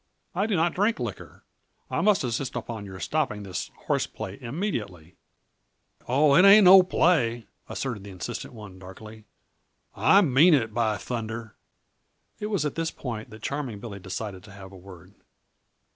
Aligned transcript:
"I 0.33 0.47
do 0.47 0.55
not 0.55 0.73
drink 0.73 0.99
liquor. 0.99 1.43
I 1.91 2.01
must 2.01 2.23
insist 2.23 2.55
upon 2.55 2.87
your 2.87 2.99
stopping 2.99 3.43
this 3.43 3.69
horseplay 3.85 4.41
immediately!" 4.41 5.15
"Oh, 6.07 6.33
it 6.33 6.43
ain't 6.43 6.65
no 6.65 6.81
play," 6.81 7.45
asserted 7.69 8.03
the 8.03 8.09
insistent 8.09 8.55
one 8.55 8.79
darkly. 8.79 9.25
"I 9.95 10.21
mean 10.23 10.55
it, 10.55 10.73
by 10.73 10.97
thunder." 10.97 11.55
It 12.39 12.47
was 12.47 12.65
at 12.65 12.73
this 12.73 12.89
point 12.89 13.29
that 13.29 13.43
Charming 13.43 13.79
Billy 13.79 13.99
decided 13.99 14.41
to 14.45 14.51
have 14.51 14.71
a 14.71 14.75
word. 14.75 15.13